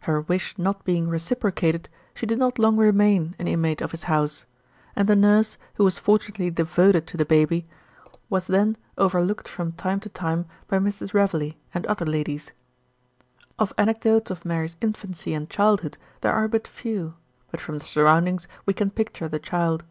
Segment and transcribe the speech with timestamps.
[0.00, 4.44] Her wish not being reciprocated, she did not long remain an inmate of his house,
[4.94, 7.66] and the nurse, who was fortunately devoted to the baby,
[8.28, 9.12] was then over 24 MRS.
[9.14, 9.24] SHELLEY.
[9.26, 11.14] looked from time to time by Mrs.
[11.14, 12.52] Reveley and other ladies.
[13.58, 17.14] Of anecdotes of Mary's infancy and childhood there are but few,
[17.50, 19.84] but from the surroundings we can picture the child.